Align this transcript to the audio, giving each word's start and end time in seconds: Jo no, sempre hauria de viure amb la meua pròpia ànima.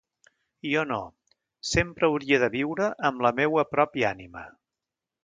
Jo 0.67 0.85
no, 0.91 0.97
sempre 1.73 2.09
hauria 2.09 2.39
de 2.45 2.49
viure 2.57 2.87
amb 3.11 3.23
la 3.27 3.33
meua 3.41 3.67
pròpia 3.75 4.09
ànima. 4.15 4.47